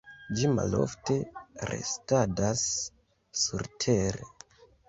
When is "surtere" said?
3.45-4.29